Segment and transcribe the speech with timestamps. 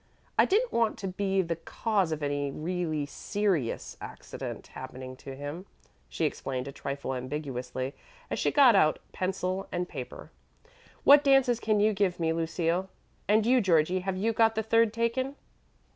[0.35, 5.67] I didn't want to be the cause of any really serious accident happening to him,"
[6.09, 7.93] she explained a trifle ambiguously
[8.31, 10.31] as she got out pencil and paper.
[11.03, 12.89] "What dances can you give me, Lucille?
[13.27, 15.35] And you, Georgie, have you got the third taken?"